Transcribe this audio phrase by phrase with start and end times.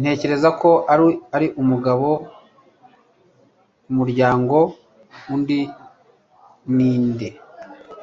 [0.00, 0.70] "Ntekereza ko
[1.36, 2.08] ari Mugabo
[3.82, 4.56] ku muryango."
[5.34, 5.60] "Undi
[6.74, 7.28] ni nde?"